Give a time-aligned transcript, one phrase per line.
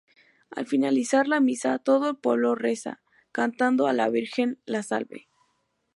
[0.49, 5.27] Al finalizar la misa, todo el pueblo reza, cantando, a la virgen La Salve.